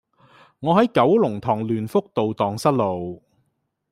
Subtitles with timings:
[0.61, 3.21] 我喺九龍塘聯福道盪失路